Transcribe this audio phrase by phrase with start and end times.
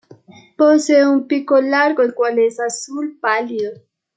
[0.57, 3.71] Posee un pico largo el cual es azul pálido.